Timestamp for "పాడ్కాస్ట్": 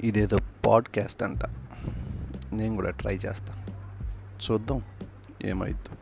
0.66-1.22